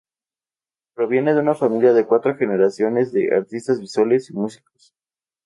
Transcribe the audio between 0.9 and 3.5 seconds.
Proviene de una familia de cuatro generaciones de